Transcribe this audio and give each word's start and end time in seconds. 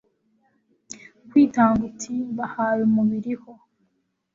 kwitanga 1.29 1.81
uti, 1.89 2.11
mbahaye 2.31 2.81
umubiri 2.89 3.33
ho 3.41 3.51